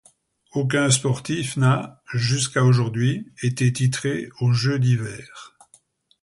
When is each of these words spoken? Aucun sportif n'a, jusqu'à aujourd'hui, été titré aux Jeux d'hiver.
Aucun 0.53 0.89
sportif 0.89 1.57
n'a, 1.57 2.01
jusqu'à 2.11 2.63
aujourd'hui, 2.63 3.31
été 3.43 3.71
titré 3.71 4.29
aux 4.39 4.51
Jeux 4.51 4.79
d'hiver. 4.79 5.55